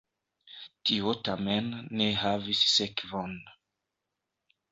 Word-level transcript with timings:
Tio 0.89 1.11
tamen 1.27 1.67
ne 2.01 2.07
havis 2.23 2.63
sekvon. 2.77 3.37